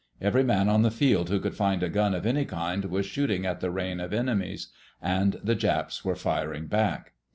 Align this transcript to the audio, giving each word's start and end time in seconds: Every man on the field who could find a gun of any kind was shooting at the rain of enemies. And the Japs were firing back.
Every 0.19 0.43
man 0.43 0.67
on 0.67 0.81
the 0.81 0.89
field 0.89 1.29
who 1.29 1.39
could 1.39 1.53
find 1.53 1.83
a 1.83 1.87
gun 1.87 2.15
of 2.15 2.25
any 2.25 2.43
kind 2.43 2.85
was 2.85 3.05
shooting 3.05 3.45
at 3.45 3.59
the 3.59 3.69
rain 3.69 3.99
of 3.99 4.13
enemies. 4.13 4.69
And 4.99 5.39
the 5.43 5.53
Japs 5.53 6.03
were 6.03 6.15
firing 6.15 6.65
back. 6.65 7.11